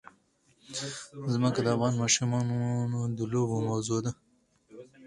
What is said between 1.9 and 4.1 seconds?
ماشومانو د لوبو موضوع